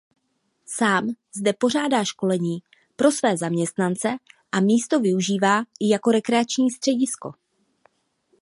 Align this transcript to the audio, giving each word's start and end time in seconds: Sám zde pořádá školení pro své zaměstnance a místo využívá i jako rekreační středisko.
Sám 0.65 1.07
zde 1.37 1.53
pořádá 1.53 2.03
školení 2.03 2.59
pro 2.95 3.11
své 3.11 3.37
zaměstnance 3.37 4.09
a 4.51 4.59
místo 4.59 4.99
využívá 4.99 5.63
i 5.79 5.89
jako 5.89 6.11
rekreační 6.11 6.69
středisko. 6.71 7.31